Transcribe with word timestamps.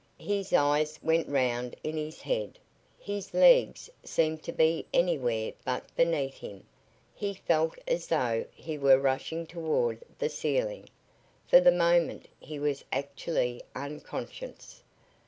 His 0.17 0.51
eyes 0.51 0.97
went 1.03 1.29
round 1.29 1.75
in 1.83 1.95
his 1.95 2.23
head, 2.23 2.57
his 2.97 3.35
legs 3.35 3.87
seemed 4.03 4.41
to 4.41 4.51
be 4.51 4.87
anywhere 4.91 5.53
but 5.63 5.95
beneath 5.95 6.39
him, 6.39 6.65
he 7.13 7.35
felt 7.35 7.77
as 7.87 8.07
though 8.07 8.45
he 8.51 8.79
were 8.79 8.97
rushing 8.97 9.45
toward 9.45 10.01
the 10.17 10.27
ceiling. 10.29 10.89
For 11.45 11.59
the 11.59 11.71
moment 11.71 12.27
he 12.39 12.57
was 12.57 12.83
actually 12.91 13.61
unconscious. 13.75 14.81